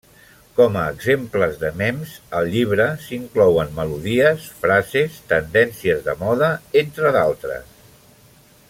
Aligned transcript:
Com 0.59 0.77
a 0.83 0.85
exemples 0.93 1.59
de 1.63 1.69
mems, 1.81 2.15
al 2.39 2.49
llibre 2.55 2.87
s'inclouen 3.03 3.77
melodies, 3.81 4.49
frases, 4.65 5.21
tendències 5.35 6.03
de 6.09 6.17
moda, 6.25 6.49
entre 6.83 7.15
d'altres. 7.19 7.79